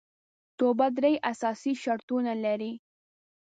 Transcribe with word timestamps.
توبه 0.57 0.87
درې 0.97 1.13
اساسي 1.31 1.73
شرطونه 1.83 2.33
لري 2.45 2.73